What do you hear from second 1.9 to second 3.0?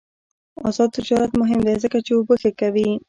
چې اوبه ښه کوي.